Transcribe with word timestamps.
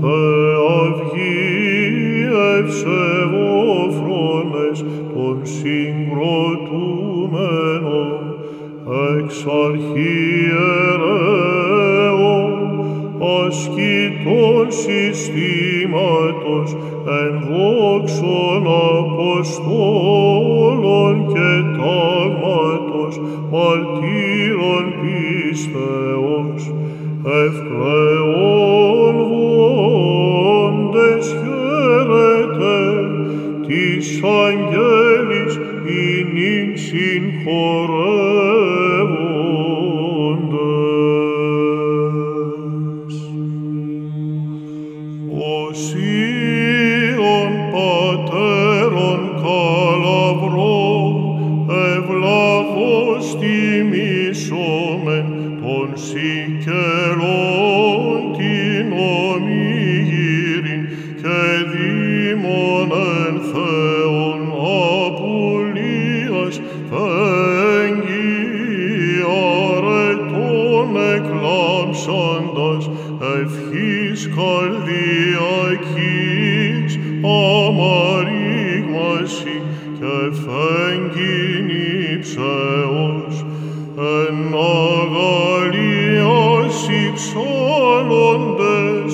θεαυγή 0.00 1.58
ευσεβόφρονες 2.58 4.78
των 5.14 5.36
συγκροτούμενων 5.42 8.10
εξ 9.16 9.30
αρχιερέων 9.66 12.50
ασκητών 13.46 14.66
συστήματος 14.68 16.68
εν 17.06 17.32
δόξων 17.48 18.64
Αποστόλων 18.98 21.14
και 21.32 21.50
τάγματος 21.76 23.14
μαρτύρων 23.50 24.84
πίστεως 25.00 26.62
ευκλαιών 27.24 28.87
ηνίν 36.36 36.76
συγχωρεύοντες. 36.76 37.56
Οσίων 45.68 47.50
πατέρων 47.72 49.20
καλαβρών 49.42 51.12
ευλαβώς 51.96 53.24
τιμήσομεν 53.38 55.26
των 55.62 55.88
σικελών 55.94 57.18
την 58.36 58.86
ομίγυριν 58.92 60.82
και 61.22 61.40
δήμονεν 61.70 63.36
Θεόν 63.52 63.77
ευχής 74.18 74.34
καρδιακής 74.36 75.78
αμαρίγμαση 77.68 78.36
και 79.98 80.16
φέγγιν 80.42 81.68
ύψεως 82.14 83.36
εν 83.96 84.38
αγαλίαση 85.48 85.92
ψάλλοντες 87.14 89.12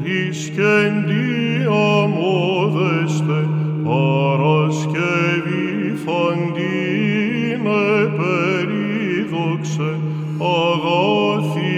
Criscendia 0.00 1.84
modeste, 2.16 3.40
parascevi 3.84 5.66
fandine 6.04 7.84
peridoxe, 8.16 9.92
agathi 10.40 11.75